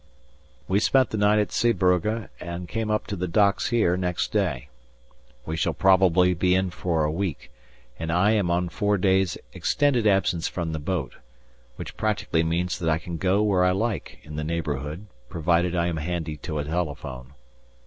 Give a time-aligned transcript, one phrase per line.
[0.67, 4.69] We spent the night at Zeebrugge and came up to the docks here next day.
[5.45, 7.51] We shall probably be in for a week,
[7.99, 11.17] and I am on four days' "extended absence from the boat,"
[11.75, 15.85] which practically means that I can go where I like in the neighbourhood provided I
[15.85, 17.35] am handy to a telephone.